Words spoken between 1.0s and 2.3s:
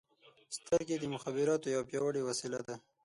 مخابراتو یوه پیاوړې